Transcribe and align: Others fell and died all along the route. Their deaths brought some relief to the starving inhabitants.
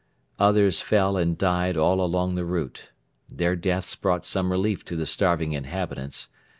Others 0.39 0.81
fell 0.81 1.15
and 1.15 1.37
died 1.37 1.77
all 1.77 2.01
along 2.01 2.33
the 2.33 2.43
route. 2.43 2.89
Their 3.29 3.55
deaths 3.55 3.95
brought 3.95 4.25
some 4.25 4.51
relief 4.51 4.83
to 4.85 4.95
the 4.95 5.05
starving 5.05 5.53
inhabitants. 5.53 6.29